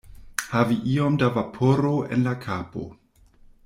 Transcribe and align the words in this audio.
Havi 0.53 0.77
iom 0.93 1.19
da 1.25 1.31
vaporo 1.37 1.95
en 2.19 2.29
la 2.31 2.37
kapo. 2.49 2.91